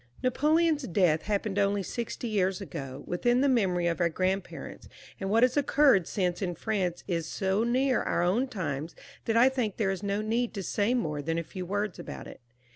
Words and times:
Napoleon's 0.23 0.81
death 0.87 1.21
happened 1.21 1.59
only 1.59 1.83
sixty 1.83 2.27
years 2.27 2.59
ago, 2.59 3.03
within 3.05 3.41
the 3.41 3.47
memory 3.47 3.85
of 3.85 4.01
our 4.01 4.09
grandparents, 4.09 4.89
and 5.19 5.29
what 5.29 5.43
has 5.43 5.53
happened 5.53 6.07
since 6.07 6.41
in 6.41 6.55
France 6.55 7.03
is 7.07 7.27
so 7.27 7.63
near 7.63 8.01
our 8.01 8.23
own 8.23 8.47
times, 8.47 8.95
that 9.25 9.37
I 9.37 9.47
think 9.47 9.77
there 9.77 9.91
is 9.91 10.01
no 10.01 10.21
need 10.23 10.55
to 10.55 10.63
say 10.63 10.95
more 10.95 11.21
than 11.21 11.37
a 11.37 11.43
few 11.43 11.67
words 11.67 11.99
about 11.99 12.25
it. 12.25 12.39